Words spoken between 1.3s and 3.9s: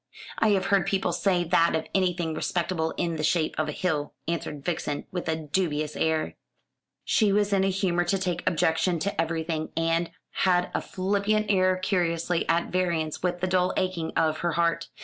that of anything respectable in the shape of a